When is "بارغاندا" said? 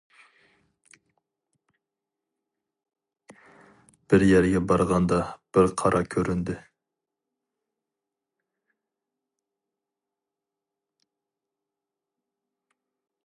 4.71-5.19